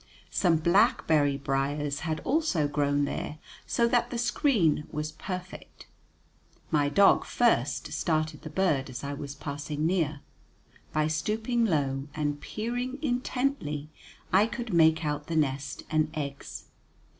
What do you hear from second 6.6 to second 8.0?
My dog first